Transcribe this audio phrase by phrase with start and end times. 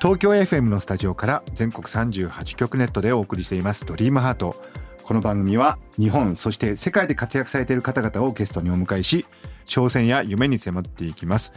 [0.00, 3.84] 東京 FM のスタジオから全国38局ネットでお送りしています。
[3.84, 4.54] ドリームハート。
[5.02, 9.26] この番組は日本そして世界で活躍されている方々をゲストにお迎えし
[9.66, 11.52] 挑戦や夢に迫っていきます。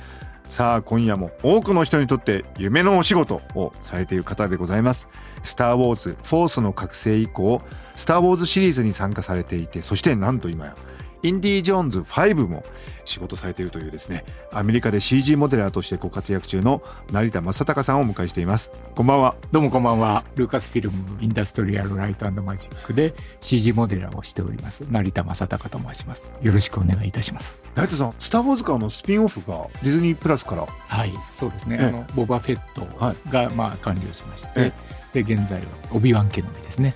[0.46, 5.08] さあ今夜も多くの人にとって夢のお仕事をされている方でございます。
[5.44, 7.62] スター・ウォーズ・フォースの覚醒以降
[7.96, 10.76] スター・ウォーズシリーズに参加されていてそしてなんと今や
[11.24, 12.64] インディ・ジョーンズ5も
[13.06, 18.72] 仕事されているというですねアメリカで CG モデラーとしてご活躍中の成田正孝さんをお迎えしています。
[18.96, 19.36] こんばんは。
[19.52, 20.24] どうもこんばんは。
[20.36, 24.82] ルーカスフィルムインダストリアルライトマジックで CG モデラーをしております。
[24.90, 26.32] 成田正孝と申します。
[26.42, 27.60] よろしくお願いいたします。
[27.76, 31.78] 成田さんスター・ウォーズカーのスピンオフがディズニープラスからはいそうですね。
[31.80, 32.86] あのボバフェット
[33.30, 34.74] がまあ完了しまして、
[35.14, 36.96] で現在はオビワン・ケノビですね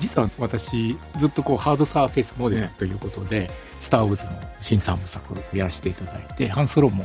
[0.00, 7.04] 実は私ずっとこうハードサーフェイスモデルということで、スター・ウォーズの新三部作をやらせていただいてハンソロも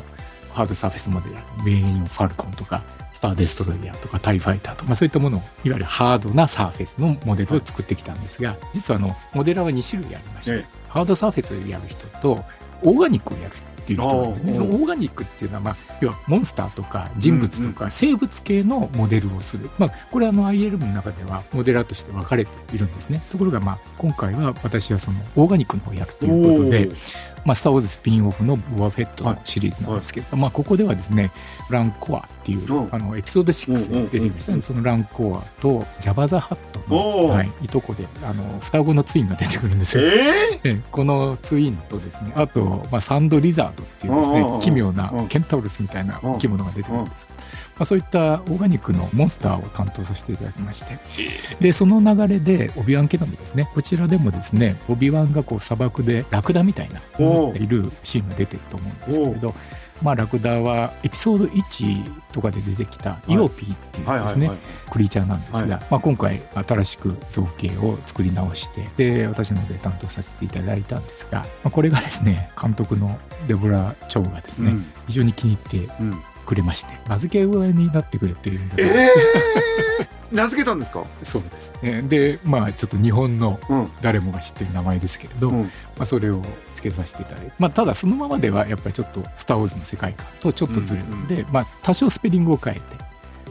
[0.51, 12.43] ハードサーフェスモデルメインファルコンとかスター・デストロイヤーとかタイファイターとか、まあ、そういったものをいわゆるハードなサーフェスのモデルを作ってきたんですが実はあのモデラーは2種類ありまして、ハードサーフェスをやる人と
[12.83, 14.59] オーガニックをやる人っていう人なんですね。
[14.59, 19.69] オーガニックっていうのは、まあ、要はモンスターとか人物とか生物系のモデルをする。
[19.77, 23.21] まあ、これはあの ILM の中ではモデラーとして分かれているんですね。
[23.31, 26.89] ところが、まあ、今回は私はそのオーガニックの方をやるということで、
[27.45, 31.31] まあ、スター・ウォーズスピンオフのボアフェットのシリーズなんですけど、はいはい、まあ、ここではですね、
[31.69, 40.03] ランコアっていう、あのエピソード6で出てきました、ね、そのランコアとジャバ・ザ・ハットの、はい、いとこであの双子のツインが出てくるんですよ。
[40.63, 47.27] えー、このツインとですねあと、まあ、サンド・リザードっていうですね奇妙なケンタウルスみたいな生き物が出てくるんです。
[47.29, 47.35] ま
[47.79, 50.99] あ、そういったオーガニックのモンスターを担当させていただきまして。
[51.59, 53.69] でその流れでオビワン・ケノビですね。
[53.73, 56.99] こちらでもですねオビワンがこう砂漠でラクダみたいな
[57.55, 59.53] いるシーンが出てると思うんですけれど
[60.01, 64.51] まあ、ラクダはエピソード1とかで出てきたイオピーっていうですね、
[64.91, 75.93] クリーチャーなんですが、まあ、今回新しく造形を作り直してで私の方で担当させていただいたんですが、まあ、これがですね監督のデボラ・チョウがですね、うん、非常に気に入って
[76.45, 81.03] くれまして名付け親になってくれっていうえー、名付けたんですか？
[81.23, 82.01] そうですね。
[82.03, 83.59] でまあちょっと日本の
[84.01, 85.69] 誰もが知ってる名前ですけれど、うん、ま
[85.99, 86.41] あ、それを
[86.73, 92.81] 付けさせていただいて、まあ、ただそのままではやっぱりちょっと「スター・ウォーズ」の世界観とちょっとずれるんで、うんうん、まあ、多少スペリングを変えて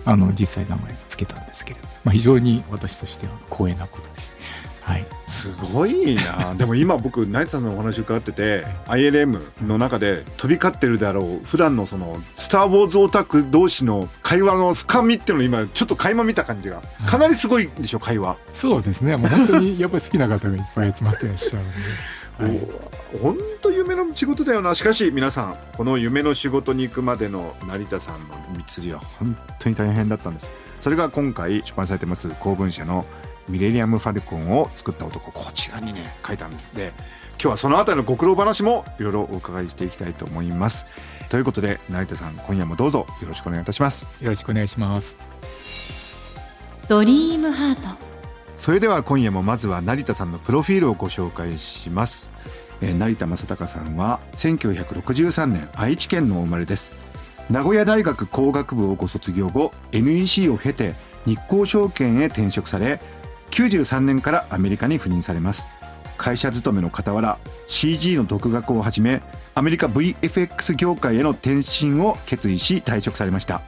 [0.06, 4.37] あの実際名前を付けたんですけれど、まあ、非常に私としては光栄なことでした。
[4.84, 6.55] はい、すごいな。
[6.56, 18.37] でも今僕ナイツさんのお話伺ってて ILM の中で飛び交ってるであろう普段のその「スター・ウォーズ」オタク同士の会話の深みっていうのを今ちょっと垣間見た感じがかなりすごいでしょ会話。
[18.53, 19.17] そうですね。
[19.17, 21.75] もう本当に やっぱり好きな方がいっぱい集まってらっしゃるんで。
[22.39, 24.75] はい本当夢の仕事だよな。
[24.75, 28.28] しかし皆さんこの夢の仕事に行くまでの成田さんの
[28.59, 30.50] 道りは本当に大変だったんです。
[30.81, 33.06] それが今回出版されてます公文社の
[33.49, 36.16] ミレニアム・ファルコンを作った男こちらにね。
[36.27, 36.93] 書いたんですで
[37.32, 40.87] 今日はそのあたりのご苦労話もいろいろお伺いしていきたいと思います
[41.28, 45.16] ということで成田さん今夜もどうぞよろしくお願いいたしますよろしくお願いします
[46.88, 47.88] ドリームハート
[48.56, 52.31] それでは今夜もまずは成田さんのプロフィールをご紹介します
[52.81, 56.93] 成田正孝さんは1963年愛知県のお生まれです
[57.50, 60.94] 名古屋大学工学部をご卒業後 NEC を経て
[61.26, 63.00] 日興証券へ転職され
[63.50, 65.65] 93年からアメリカに赴任されます。
[66.16, 69.21] 会社勤めの傍ら CG の独学をはじめ
[69.55, 73.62] アメリカ VFX 業界への転身を決意し退職されました。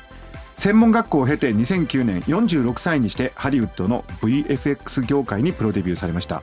[0.56, 6.42] 専門学校を経て2009年46歳にしてハリウッドの VFX 業界にプロデビューされました。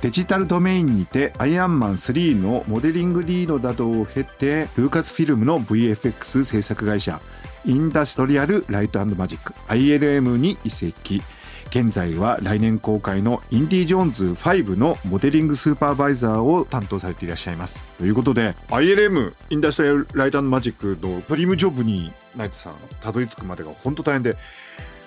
[0.00, 7.20] デジタルドメインにてアイアンマン3のモデリングリードなどを経てルーカスフィルムの VFX 制作会社
[7.66, 11.22] インダストリアルライトマジック ILM に移籍。
[11.70, 17.80] 現在は来年公開のインディ・ジョーンズ5のモデリングスーパーバイザーを担当されていらっしゃいます。
[17.96, 24.36] ということで ILM インダストリアルライトマジックのプリムジョブにナイトさんたどり着くまでが本当大変で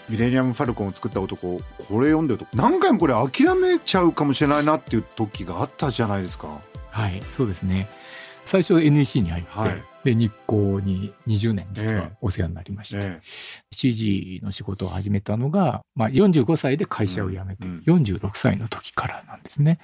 [0.08, 1.62] ミレニアム・ファルコンを作った男こ
[2.00, 6.62] れ読んでると何回もこれ諦めちゃうかもしれないなっていう時があったじゃないですか。
[6.92, 7.90] はいそうですね。
[8.46, 13.22] 最初 NEC に入って、はい、で日光に20年実はお世話になりまして、ええ、
[13.72, 19.80] CG の仕事を始めたのが、まあ、45歳で会社を辞めて、46歳の時からなんですね。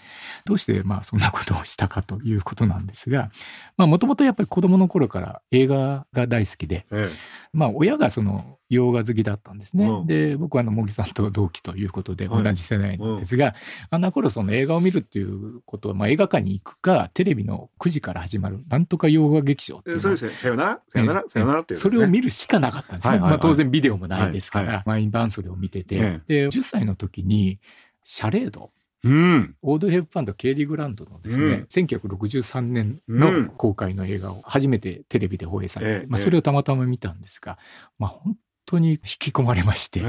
[0.46, 3.32] どうしてまあそんなことをしたかということなんですが
[3.78, 7.10] もともとやっぱり子供の頃から映画が大好きで、え、
[7.52, 9.86] まあ親がその洋画好きだったんですね。
[9.88, 13.60] うん、で僕はあの茂木さんと同期ということで同じ世代なんですが、はいうん、
[13.96, 20.32] あんな頃その映画を見るっていうことは、まあ、映画館に行くかテレビの9時から始まるなんとか洋画劇場っていうそうですね。
[20.34, 20.82] さよなら？
[20.88, 21.24] さよなら？
[21.28, 23.12] さよならっていう、ね、それを見るしかなかったんですね。
[23.12, 27.60] はいはいはい、まあ、当然ビデオもないですから、はいはい、毎晩それを見てて、で10歳の時に
[28.04, 28.72] シャレード
[29.04, 37.58] うん、オードリー・ヘップパンとケイリー・グランドのですね、うん、1963年の公開の映画を初めてテレビで放映されて、うん、まあ、それをたまたま見たんですが、
[37.98, 40.04] まあ、本当に引き込まれまして、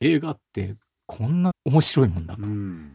[0.00, 0.76] 映画って
[1.06, 2.42] こんな面白いもんだと、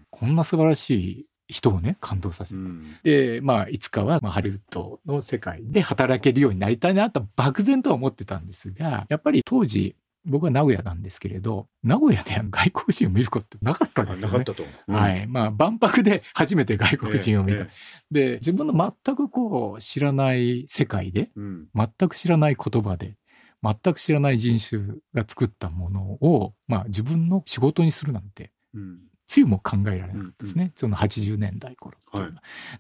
[0.10, 9.96] こんな素晴らしい人をね感動させる、うん、でまあいつかは、まあ、ハリウッドの世界で働けるようになりたいなと漠然とは思ってたんですがやっぱり当時
[10.30, 14.92] 僕は名古屋なんですけれど名古屋で外国人を見ることってなかったんですよ、ね、なかったと、う。
[14.92, 15.28] ん、はい。
[15.28, 17.68] まあ万博で初めて外国人を見た、えーえ。
[17.68, 17.70] ー、
[18.12, 23.16] で自分の全くこう知らない世界で、うん、全く知らない言葉で
[23.64, 32.32] 全く知らない人種が作ったものを、まあ、自分の仕事にするなんて、うん、つゆも考えられなかったですね、うんうん、その80年代頃はい、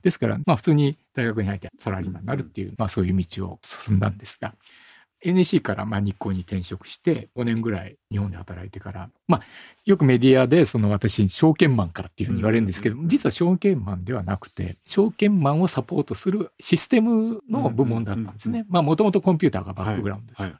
[0.01, 4.55] ですから、まあ、普通に大学に入ってサラリーマンになるっていう、まあ、そういう道を進んだんですが
[5.23, 9.41] NEC からまあ日光に転職して5年ぐらい日本で働いてから、まあ、
[9.85, 18.65] よくメディアでその私証券マンからっていうふうに言われるんですけど、実は証券マンではなくて証券マンをサポートするシステムの部門だったんですね。
[18.69, 20.59] まあもともとコンピューターがバックグラウンドです、はいはい、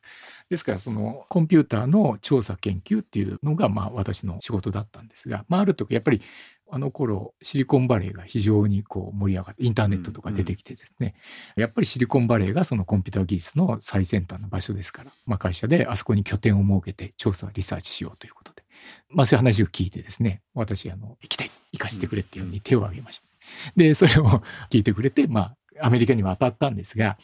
[0.50, 6.22] ですからそのコンピューターの調査研究っていうのがまあ私の仕事だったんですが、まあ、ある時やっぱり
[6.72, 11.16] あの頃シリコンバレーが非常にこう盛り上がってインターネットとか出てきてですね、
[11.58, 18.64] うんうん、やっぱりシリコンバレーがそのコンピューター技術の最先端の場所ですから、まあ、会社であそこに拠点を設けて調査リサーチしようということで、
[19.10, 23.28] まあ、そういう話を聞いてですね私あの行きたい行かせてくれっていうふうに手を挙げました。
[23.76, 27.18] でそれを聞いてくれてまあアメリカに渡ったんですが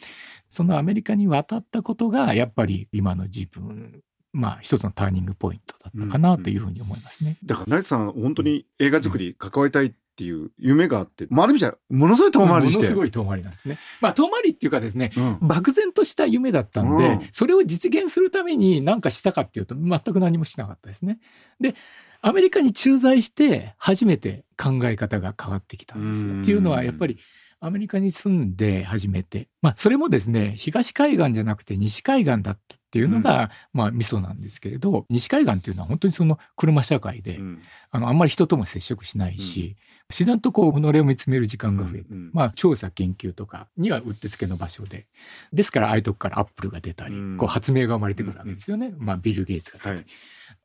[0.48, 4.02] そのアメリカに渡ったことがやっぱり今の自分
[4.36, 7.38] まあ、一つのターニングポイントだったかなというふうに思いますね。
[7.42, 7.44] うん。
[7.44, 13.78] うん、だから成田さん本当に映画作り関わりたいっていう夢があって、まあ、ある意味じゃものすごい遠回りして、ものすごい遠回りなんですね。
[14.00, 21.18] まあ遠回りっていうかですね、うん、漠然とした夢だったんで、うん、それを実現するために何かしたかっていうと全く何もしなかったですね。
[21.60, 21.74] で
[22.20, 27.18] アメリカに駐在して初めて考え方が変わってきたんですっていうのはやっぱり
[27.60, 39.76] アメリカに住んで初めて、まあ、それもですね東海岸じゃなくて西海岸だったっていうのが、うん、まあミソなんですけれど西海岸っていうのは本当にその車社会で、うん、あのあんまり人とも接触しないし、
[40.08, 45.06] 自然とこう己を見つめる時間が増える、うんうん、まあ調査研究とかにはうってつけの場所で
[45.52, 50.06] ですからああいうとこからアップルが出たり、こう発明が生まれてくるわけですよね、まあ、ビル・ゲイツが出たり、はい、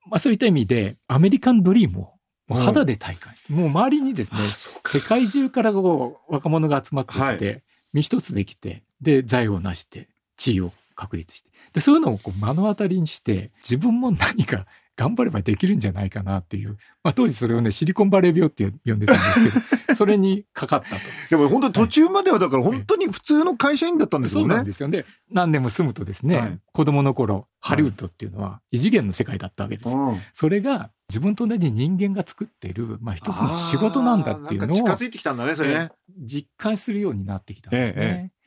[0.09, 2.13] まあ、そういった意味でアメリカンドリームを
[2.53, 4.39] 肌で体感して、もう周りにですね
[4.85, 7.63] 世界中からこう若者が集まってきて、はい、
[7.93, 14.65] 身一つできてで財を成して地位を確立してでそういうのをこう目の当たりにして自分も何か
[15.01, 21.01] 頑張ればできるんじゃないかなっていう、まあ、当時それをねシリコンバレー病って呼んでたんですけど それにかかったと。
[21.29, 24.49] でも本当途中まではだから本当に普通の会社員だったんですよね。
[24.49, 25.05] そうなんですよね。
[25.31, 30.17] 何年も住むとですね、はい、子供の頃ハリウッドっていうのは異次元の世界だったわけですよ。
[30.33, 38.01] それが自分と同じ人間が作っている、まあ、一つの仕事なんだっていうのを近づいてきたんだねそれね、実感するようになってきたんですね。
[38.01, 38.41] ええ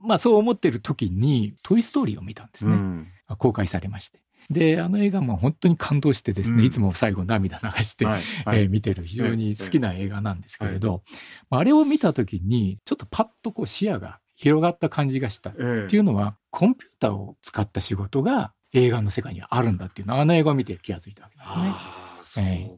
[0.00, 4.20] まあそう思ってる時に「トイ・ストーリー」を見たんですね、うん、公開されまして。
[4.50, 11.02] であの映画も本当に感動してですね、うん、いつも最後涙流して、はいはい、えー、見てる非常に好きな映画なんですけれど、
[11.50, 22.70] はい、あれを見た時にちょっとパッとこう視野が広がった感じがした、っていうのはコンピューターを使った仕事が映画の世界にはあるんだっていうのはあの映画を見て気が付いたわけですね。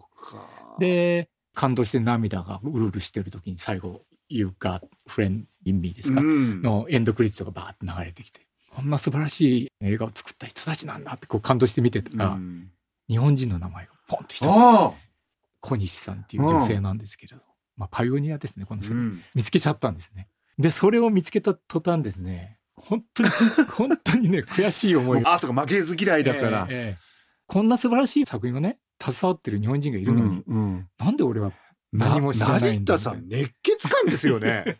[0.78, 12.70] えー、で感動して涙がうるうるしてる時に最後「You got friend in me」ですか、うん、のエンドクリッツがバーッと流れてきてこんな素晴らしい映画を作った人たちなんだってこう感動して見てたら、うん、
[13.08, 14.48] 日本人の名前がポンと一つ
[15.60, 17.42] 小西さんっていう女性なんですけれど、
[17.76, 20.28] まあ、パイオニアですねこの世界、うん、見つけちゃったんですね。
[20.58, 23.28] でそれを見つけた途端ですね本当に
[23.70, 26.96] 本当にね悔しい思いあそうか負けず嫌いだから、えーえー、
[27.46, 31.52] こんな素晴らしい作品をね携わってる日本人がいるのに、うんうん、なんで俺は
[31.92, 34.78] 何もしてないんだ成田さん熱血感ですよね。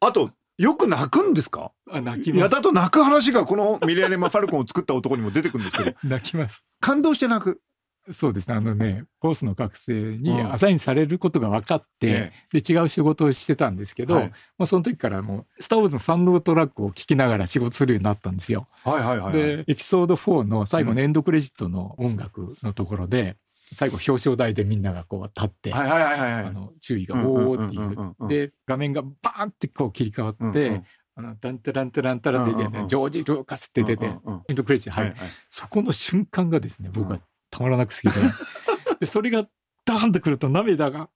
[0.00, 1.72] あとよく泣くんですか？
[1.90, 2.40] あ泣きます。
[2.40, 5.96] やだと泣く話がこのミレアネマ・ファルコンを作った男にも出てくるんですけど。
[6.04, 6.64] 泣きます。
[6.80, 7.60] 感動して泣く
[8.10, 8.54] そうですね。
[8.54, 18.66] あのね、コースの学生にアサインされることが分かって、うん、で、違う仕事をしてたんですけど、はい、まあその時からもう、スター・ウォーズのサンドトラックを聴きながら仕事するようになったんですよ。
[18.84, 23.36] はいはいはい、はい、で、エピソード4の最後のエンドクレジットの音楽のところで、
[23.72, 28.28] 最後表彰台でみんながこう立って、はいはいはいはい、あの注意がおーっていう。
[28.28, 30.86] で、画面がバーンってこう切り替わって、うんうん。
[31.18, 35.14] あの、ダンタランタランタラで出て、ジョージ・ルーカスって出て、エンドクレジット、はい、
[35.48, 37.20] そこの瞬間がですね、僕は
[37.56, 38.20] たまらなく好きで、
[39.00, 39.46] で、それが
[39.84, 41.08] ダーンとくると涙が、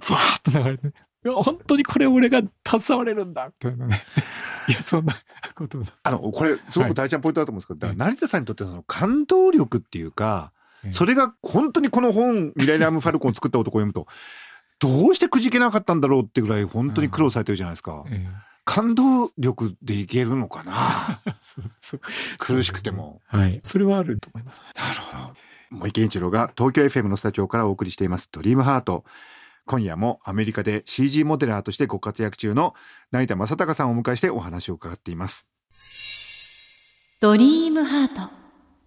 [0.00, 0.90] ふわーっと流れて、い
[1.28, 4.02] や、本当にこれ俺が携われるんだっていうね。
[4.68, 5.16] いや、そんな
[5.54, 10.52] ことあの、これ、すごく大事なポイントだと思うんですけど、はい、成田さんにとってその感動力っていうか、
[10.90, 14.06] それが本当にこの本、ミライラム・ファルコンを作った男を読むと、
[14.78, 18.04] どうしてくじけなかったんだろうってぐらい本当に苦労されてるじゃないですか。
[18.64, 21.20] 感動力でいけるのかな？
[22.38, 23.20] 苦しくても。
[23.26, 23.60] はい。
[23.64, 24.64] それはあると思います。
[24.76, 25.34] なるほど。
[25.70, 29.04] 森健一郎が東京 FM のスタジオからお送りしていますドリームハート。
[29.66, 32.74] 今夜もアメリカで CG モデラーとしてご活躍中の
[33.12, 35.46] 成田正孝さんをお迎えしてお話を伺っています。
[37.20, 38.32] ドリームハート。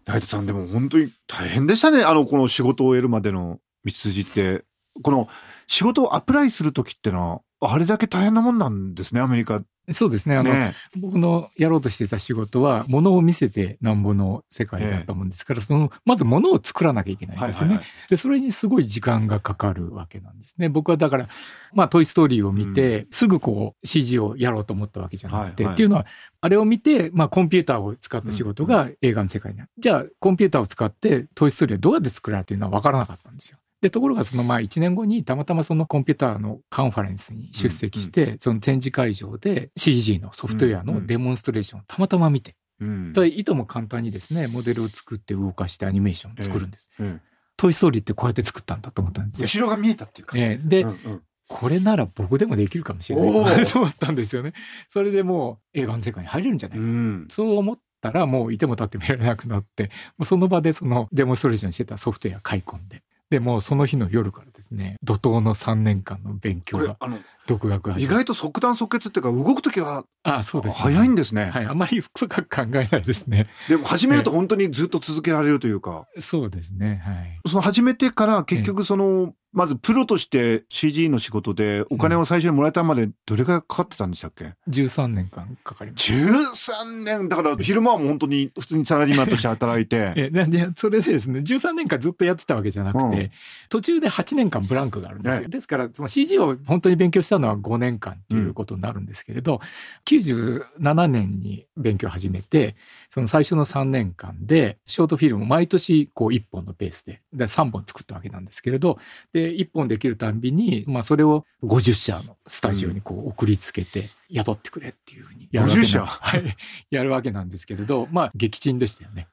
[0.06, 2.04] 成田さんでも本当に大変でしたね。
[2.04, 4.66] あの、この仕事を得るまでの道筋って。
[5.02, 5.30] この
[5.68, 10.38] 仕事をアプライする時ってのは、あれだけ大変なもんなんですね、アメリカそうですね。
[10.38, 18.10] あの、ね、僕のやろうとしてた仕事は、ものを見せてなんぼの世界だったもんですから、その、まずものを作らなきゃいけないんですよね、はいはいはい。
[18.10, 20.70] で、それにすごい時間がかかるわけなんですね。
[20.70, 21.28] 僕はだから、
[21.74, 26.06] まあ、トイストーリーを見て、うん、すぐこう、CG をやろうと思ったわけじゃなくて、はいはい、っていうのは、
[26.40, 29.70] あれを見て、まあ、コンピューターを使った仕事が映画の世界にある。
[29.76, 33.58] うんうん、じゃあ、コンピューターを使ってトイストーリーはどうやって作られてるのは分からなかったんですよ。
[33.84, 46.90] で、ところがそのまあ1年後にたまたまそのコンピューターのカンファレンスに出席して、その展示会場で CG のソフトウェアのデモンストレーションをたまたま見て、うん、いとも簡単にですね、モデルを作って動かしてアニメーションを作るんです。
[47.00, 49.48] ええトイ・ストーリーってこうやって作ったんだと思ったんですよ。
[49.48, 50.38] 後ろが見えたっていうか。
[50.38, 54.54] ええ、で、うんうん、これなら僕でもできるかもしれない と思ったんですよね。
[54.90, 66.98] それでもう映画の世界に入れるんじゃないか、うん、そう思ったらもういても立って見られなくなって、もうその場でそのデモンストレーションしてたソフトウェア買い込んで、でもその日の夜からですね怒涛の3年間の勉強が
[67.48, 71.46] 独学意外と即断即決っていうか動く時はあそうです、ね、早いんですね。
[71.46, 73.48] はいあまり深く考えないですね。
[73.68, 76.08] でも始めると本当にずっと続けられるというか。
[76.20, 77.40] そうですねはい。
[77.50, 87.30] その始めてから結局そのまずプロとして CG の仕事でお金を最初にもらえたまでどれくらいかかってたんでしたっけ、うん、13年間かかります13年。
[87.30, 90.14] だから昼間はもう本当に普通にサラリーマンとして働いて。
[90.18, 93.32] えなんでそれでですね13年間ずっとやってたわけじゃなくて、うん、
[93.70, 102.76] 途中で8年間ブランクがあるんですよ、ですからその CG を本当に勉強したのは5年間っていうことになるんですけれど、うん、97年に勉強を始めて
[103.10, 108.98] その最初の3年間でショートフィルムを毎年こう1本のペースでで3本作ったわけなんですけれど
[109.34, 116.58] で1本できるたんびに、まあ、それを50社のスタジオにこう送りつけて雇ってくれっていうふうにやるわけな、はい、
[116.90, 119.28] やるわけなんですけれどまあ撃沈でしたよね。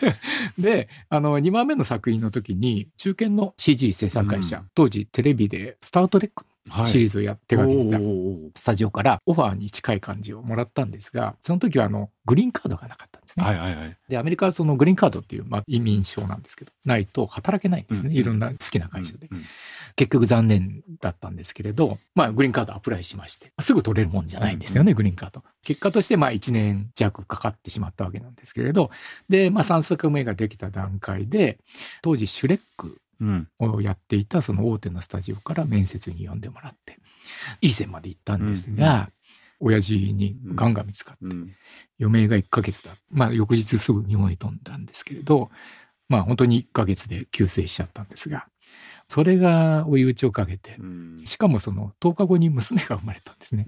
[0.58, 6.46] であの2番目の作品の時に中堅の CG 制作会社、うん、当時テレビで「スター・トレック」
[6.86, 7.98] シリーズをやってがけてた
[8.54, 13.44] スタジオからオファーに近い感じをもらったんですがその時はあのグリーンカードがなかったんですね。
[13.44, 19.44] はいはいはい、でアメリカはそのグリーンカードっていう、まあ、移民証なんですけどないと働けないんですね、うん、いろんな好きな会社で、うんうん、
[19.96, 25.42] 結局残念だったんですけれど、まあ、グリーンカードアプライしましてすぐ取れるもんじゃないんですよね、グリーンカード。
[25.62, 28.90] 結果としてまあ1年弱かかってしまったわけなんですけれど
[29.28, 31.58] で、まあ、3作目ができた段階で
[32.02, 33.00] 当時シュレック
[33.58, 36.98] をやっていたその大手のスタジオから面接に呼んでもらって
[37.60, 39.10] いい線まで行ったんですが、
[39.60, 41.34] 親父に癌が見つかって、
[42.00, 42.96] 余命が1ヶ月だ。
[43.10, 45.50] まあ翌日すぐ日本に飛んだんですけれど、
[46.08, 48.46] まあ本当に1ヶ月で急逝しちゃったんですが、
[49.08, 50.76] それが追い打ちをかけて、
[51.24, 53.66] しかもその10日後に娘が生まれたんですね。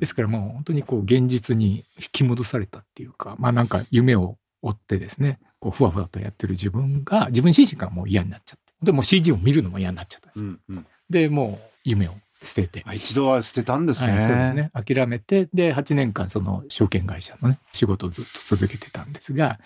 [0.00, 8.67] ですからもう本当にこう現実に引き戻されたっていうか、まあなんか夢を追ってですね、こうふわふわとやってる自分が、自分自身がもう嫌になっちゃって。
[8.82, 10.44] でも CG を見るのも嫌になっちゃったんです。
[10.44, 12.84] うんうん、で、もう夢を捨てて。
[12.92, 14.12] 一度は捨てたんですね。
[14.12, 14.70] はい、そうですね。
[14.72, 19.58] 諦めて、で、8年間その証券会社のね、仕事をずっと続けてたんですが、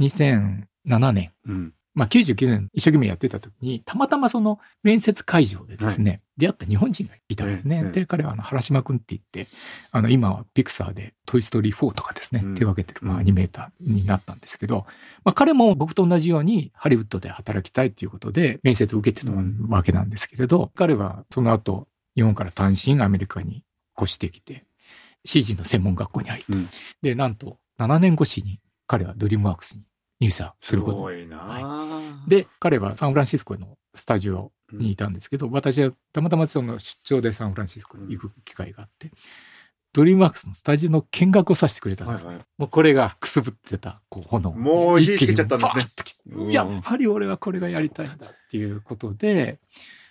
[0.00, 0.66] 2007
[1.12, 7.82] 年、うん、まあ99年一生懸命やってた時に、たまたまその面接会場でですね、はい、出会った日本人がいたんですね。
[7.84, 9.48] で、彼はあの原島君って言って、
[9.90, 14.86] あの今はピクサーでトイストーリー4とかですね、うん、手がけてるまあアニメーターになったんですけど、
[15.24, 19.32] まあ彼も僕と同じようにハリウッドで働きたいっていうことで面接を受けてた
[19.68, 23.64] わけなんですけれど、彼はその後日本から単身アメリカに
[24.00, 24.64] 越してきて
[25.24, 26.68] CG の専門学校に入って、うん、
[27.02, 29.82] でなんと7年越しに彼はドリームワークスに
[30.20, 31.28] 入社することに。
[31.30, 39.10] はい、で、彼はサンフランシスコのスタジオにいたんですけど、うん、私はたまたまその出張でサンフランシスコに行く機会があって、
[39.92, 42.26] ドリームワークスのスタジオの見学をさせてくれたんですね。
[42.28, 44.52] はいはい、もうこれがくすぶってたこう炎。
[44.52, 46.52] もう火つけちゃったんですね。
[46.52, 49.58] やっぱり俺はこれがやりたいんだっていうことで、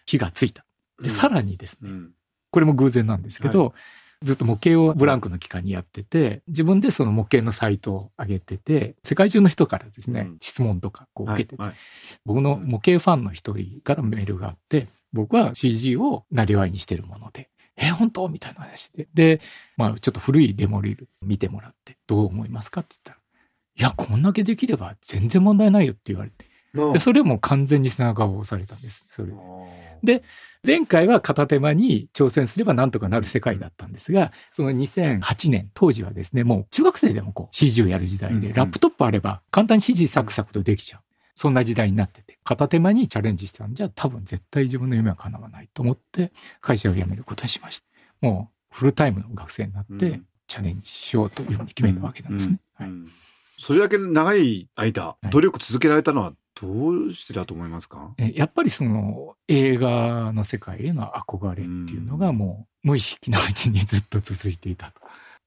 [0.06, 0.66] 火がついた。
[1.02, 2.12] で、うん、さらにですね、うん、
[2.52, 3.74] これも偶然なんですけど、はい
[4.22, 11.78] ずっと模型をブランクの期間にやってて、自分でその模型のサイトを上げてて、世界中の人からですね、うん、質問とかこう受けて、はいはい、
[12.26, 18.28] 僕の模型ファンの一人からメールがあって、僕は CG をなりわいにしてるもので、え、本当？
[18.28, 19.08] みたいな話で。
[19.14, 19.40] で、
[19.78, 22.82] まあちょっと古いデモリール見てもらって、どう思いますか？
[22.82, 23.20] って言ったら、
[23.78, 26.46] いや、こんだけできれば全然問題ないよって言われて。
[26.74, 29.06] でそれも完全に背中を押されたんです。
[29.10, 29.34] それ
[30.04, 30.24] で。
[30.66, 41.02] 前回は片手間に挑戦すればなんとかなる世界だったんですが、その2008年、当時はですね、もう中学生でもこう CG をやる時代で、ラップトップあれば簡単に CG サクサクとできちゃう。
[41.36, 47.86] そんな時代になってて、片手間にチャレンジしたんじゃ多分絶対自分の夢は叶わないと思って会社を辞めることにしました。
[48.20, 52.60] もうフルタイムの学生になってチャレンジしようというふうに決めるわけなんですね。
[52.74, 52.90] はい、
[53.58, 58.14] それだけ長い間、努力続けられたのはどうしてだと思いますか？
[58.18, 61.56] やっぱりその映画の世界への憧れっ
[61.88, 65.02] ていうのがもう無意識のうちにずっと続いていたと。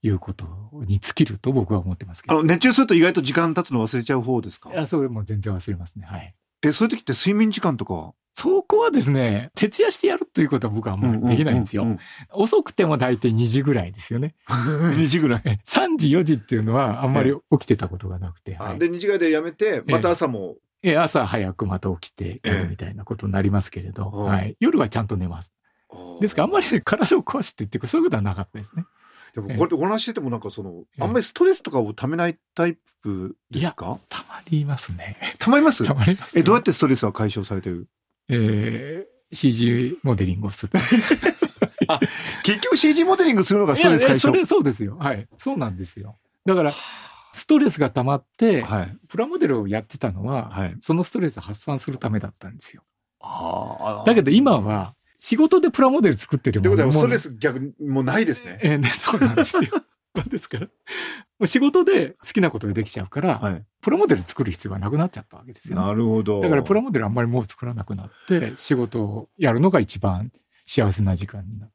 [0.05, 0.45] いうこと
[0.85, 2.35] に尽きると僕は思ってますけど。
[2.35, 4.71] あの、熱中すると意外と時間経つの忘れちゃう方ですか？
[4.73, 6.05] いや、それも全然忘れますね。
[6.07, 6.35] はい。
[6.65, 8.13] え、そういう時って睡眠時間とか？
[8.35, 11.87] そこはですね、徹夜してやるということは僕はあんまりできないんですよ。
[12.33, 14.35] 遅くても大体2時ぐらいですよね。
[14.49, 18.57] 2時ぐらい ?3 時4時っていうのはあんまり起きてたことがなくて。
[18.57, 25.53] はい、で、2時ぐらいでやめて、また朝もえ朝早くまた起きてやるみたいなことになりますけれど、はい、夜はちゃんと寝ます。
[26.21, 28.85] ですからあんまり、ね、体を壊してっていうかそういうことはなかったですね。
[29.35, 33.99] でもこれお話しててもなんかその、あんまりストレスとかをためないタイプですか？
[34.09, 35.17] たまりますね。
[35.39, 35.85] たまります？
[35.85, 37.89] たまります、ね、え、どうやってストレスは解消されてる？
[38.29, 40.73] えー、CG モデリングをする。
[41.89, 42.01] あ、
[42.43, 44.45] 結局 CG モデリングするのがストレス解消？
[44.45, 44.99] そうですよ。
[44.99, 45.27] はい。
[45.37, 46.19] そうなんですよ。
[46.45, 46.75] だから、
[47.33, 52.83] ストレスが溜まって、はい、プラモデルをやってたのは、はい、そのストレス発散するためだったんですよ。
[54.05, 58.59] だけど今は仕事でプラモデル作ってるもんってことはストレス逆にもうないですね。
[58.63, 59.71] えー、ねそうなんですよ。
[60.29, 66.41] ですから、仕事で好きなことができちゃうから、はい、プラモデル作る必要がなくなっちゃったわけですよ、ね、なるほど。
[66.41, 70.31] だからプラモデルあんまりもう作らなくなって、仕事をやるのが一番
[70.65, 71.72] 幸せな時間になって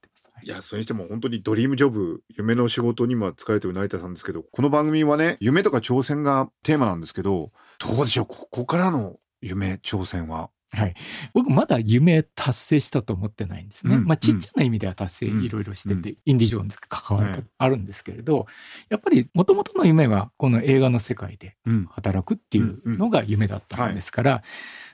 [0.47, 10.49] いや、それにしても本当にドリームジョブ、夢の仕事にも疲れてる成田さんですけど、この番組はね、夢とか挑戦がテーマなんですけど、どうでしょう、ここからの夢、挑戦は。
[10.71, 10.95] はい、
[11.33, 13.95] 僕まだ夢達成したと思ってないんですね。
[13.95, 18.47] うん、まあちっちゃな意味では達成いろいろしてて、うん、インディ・ジョーンズ関わりあるんですけれど、
[18.89, 21.57] やっぱりもともとの夢はこの映画の世界で
[21.89, 24.43] 働くっていうのが夢だったんですから、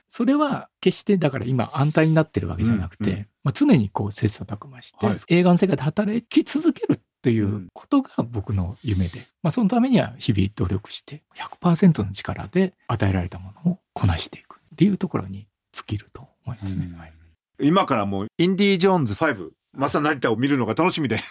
[0.08, 16.94] それは決してだから今安泰になってるわけじゃなくて、うんうん、まあ、常にこう切磋琢磨して、はい、映画の世界で働き続けるということが僕の夢で、まあ、そのためには日々努力して100%の力で与えられたものをこなしていくっていうところに尽きると思いますね。
[16.98, 17.12] はい、
[17.60, 21.16] 今からもうインディ・ジョーンズ5まさ成田を見るのが楽しみで。
[21.16, 21.22] よ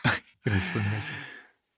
[0.51, 1.32] ろしくお願いします。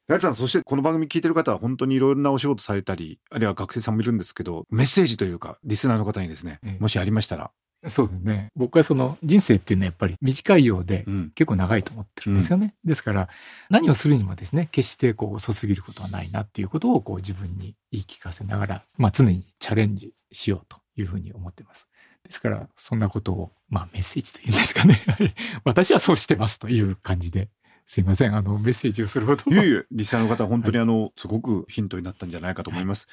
[0.08, 7.50] 成田さん、そしてこの番組聞いてる方は本当にいろんなお仕事されたり、あるいは学生さんもいるんですけど、メッセージというか、リスナーの方にですね、もしありましたら。
[7.88, 8.52] そうですね。
[8.56, 12.76] 僕はその人生っていうのはやっぱり短いようで、結構長いと思ってるんですよね。
[12.84, 13.30] うん、ですから、
[13.72, 21.88] 何をするにもですね、決してこう遅すぎることはないなっていうことをこう自分に言い聞かせながら、まあ常にチャレンジしようというふうに思ってます。
[22.24, 25.02] ですから、そんなことを、まあメッセージというんですかね。
[25.66, 27.50] 私はそうしてますという感じで
[27.88, 28.36] すいません。
[28.36, 29.44] あの、メッセージをするほど。
[29.52, 33.08] いえいえ、リスナーの方、本当にあの、はい、すごくヒントになったんじゃないかと思います。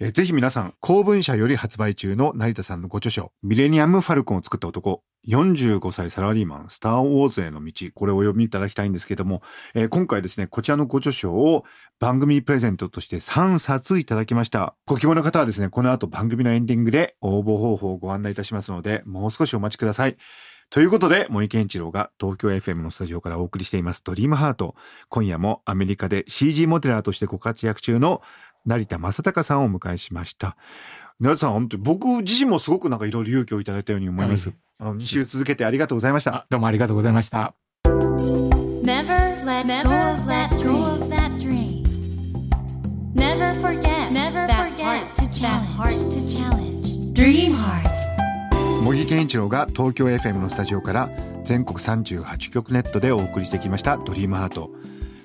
[0.00, 9.42] はい、えぜひ皆さん、公文社より発売中の成田さんのご著書、ミレニアム・ファルコンを作った男、45歳サラリーマン、スター・ウォーズへの道、これをお読みいただきたいんですけども、
[9.74, 11.64] えー、今回ですね、こちらのご著書を
[12.00, 14.74] 番組プレゼントとして3冊いただきました。
[14.86, 20.16] ご希望の方はですね、この後番組のエンディングで応募方法をご案内いたしますので、もう少しお待ちください。
[20.74, 24.74] ということで、森健一郎が東京 FM のスタジオからお送りしていますドリームハート。
[25.08, 28.22] 今夜もアメリカで CG モデラーとしてご活躍中の
[28.66, 30.56] 成田正隆さんをお迎えしました。
[31.20, 34.52] 成田さん、本当に僕自身もすごくなんかいろいろ勇気をいただいたように思います。
[34.80, 36.44] はい、2週続けてありがとうございました。
[36.50, 37.54] どうもありがとうございました。
[37.84, 40.50] Never let go of that
[41.38, 41.84] dream.
[43.14, 45.06] Never forget, never forget
[45.40, 46.23] that heart to challenge.
[49.04, 51.10] 木健一郎が東京 FM のスタジオから
[51.44, 54.70] 全国38局ネットでお送りしてきました「ドリームハート。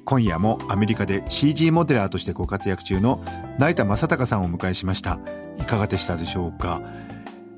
[0.04, 3.24] 今夜もアメリカで CG モデラーとしてご活躍中の
[3.58, 5.18] 成田正孝さんをお迎えしました。
[5.60, 6.82] いかがでしたでしょうか？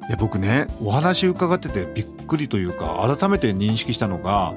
[0.08, 4.54] いや僕ねお話伺っててびっくりというか改めて認識したのが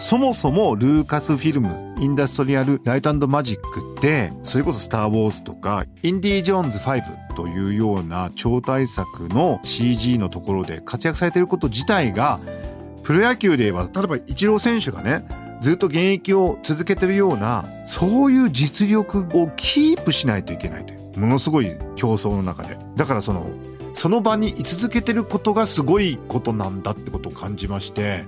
[0.00, 7.02] そもそもルーカスフィルムインダストリアル・ライトマジックってそれこそ「スター・ウォーズ」とか「インディ・ージョーンズ5」
[7.34, 12.40] というような超大作の CG のところで活躍されていること自体が
[13.02, 15.24] プロ野球で言えば例えばイチロー選手がね
[15.60, 22.76] ずっと現役を続けてるようなそういう実力をキープしないといけないというものすごい競争の中で。
[22.96, 23.46] だからその
[23.94, 28.26] その場に居続けてることがすごいことなんだってことを感じまして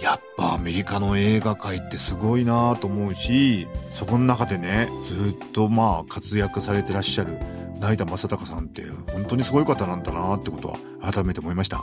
[0.00, 7.38] やっぱアメリカの映画界ってすごいなと思うしそこの中でねずっとまあ活躍されてらっしゃる
[7.80, 11.80] 成田正孝さんって本当にすごい方なんだなってことは改めて思いました。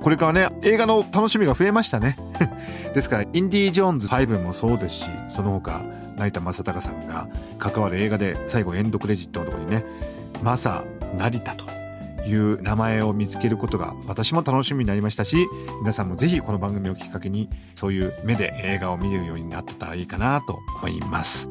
[0.00, 2.16] これからね映画の楽しみが増えましたね。
[2.94, 5.82] ですからインディ・ージョーンズ5もそうですしその他
[6.16, 9.84] 成田正孝さんが関わる映画で最後エンドクレジットのとこにね
[10.42, 10.84] 「マサ
[11.18, 11.83] 成田」と。
[12.26, 15.36] いう名前を見つけることが私も楽しみになりましたし
[15.80, 21.48] 皆さんもぜひこの番組をきっかけにそういう目で映画を見れるようになってたらいいかなと思います。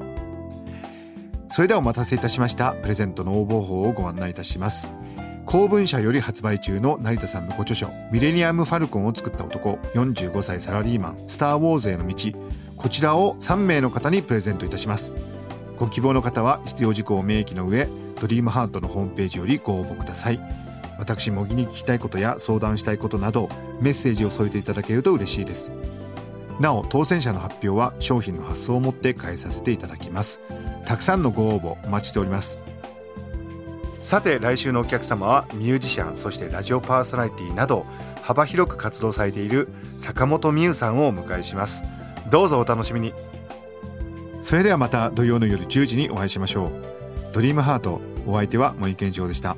[1.50, 2.72] それではお待たせいたしました。
[2.72, 4.88] プレゼントの応募法をご案内いたします。
[5.46, 12.16] 公文社より発売中の成田さんのご著書「ミレニアム・ファルコンを作った男45歳サラリーマンスター・ウォーズへの道」
[12.76, 15.16] こちらを3名の方にプレゼントいたします。
[15.78, 17.88] ご希望の方は必要事項を明記の上
[18.20, 20.63] ドリームハートのホームページよりご応募ください。
[21.04, 23.50] 私模擬に聞きたいことや相談したいことなど
[23.82, 25.70] メッセージを添えていただけると嬉しいです。
[26.62, 30.40] なお当選者の発表は商品の発送をもって返させていただきます。
[30.86, 32.58] たくさんのご応募お待ちしております。
[34.02, 37.86] さて来週のお客様はミュージシャンそしてラジオパーソナリティなど
[38.22, 41.84] 幅広く活動されている坂本美優さんをお迎えします。
[42.32, 43.14] どうぞお楽しみに。
[44.42, 47.34] それではまた土曜の夜10時にお会いしましょう。
[47.34, 49.58] ドリームハートお相手は森健一郎でした。